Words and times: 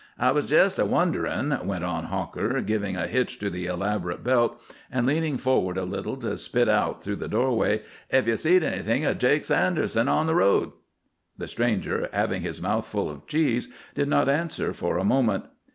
"I 0.17 0.31
was 0.31 0.45
jest 0.47 0.79
a 0.79 0.83
wonderin'," 0.85 1.63
went 1.63 1.83
on 1.83 2.05
Hawker, 2.05 2.59
giving 2.61 2.95
a 2.95 3.05
hitch 3.05 3.37
to 3.37 3.51
the 3.51 3.67
elaborate 3.67 4.23
belt 4.23 4.59
and 4.91 5.05
leaning 5.05 5.37
forward 5.37 5.77
a 5.77 5.85
little 5.85 6.17
to 6.17 6.37
spit 6.37 6.67
out 6.67 7.03
through 7.03 7.17
the 7.17 7.27
doorway, 7.27 7.83
"if 8.09 8.25
ye've 8.25 8.39
seed 8.39 8.63
anything 8.63 9.05
o' 9.05 9.13
Jake 9.13 9.45
Sanderson 9.45 10.07
on 10.07 10.25
the 10.25 10.33
road." 10.33 10.71
The 11.37 11.47
stranger, 11.47 12.09
having 12.13 12.41
his 12.41 12.59
mouth 12.59 12.87
full 12.87 13.11
of 13.11 13.27
cheese, 13.27 13.67
did 13.93 14.07
not 14.07 14.27
answer 14.27 14.73
for 14.73 14.97
a 14.97 15.03
moment. 15.03 15.45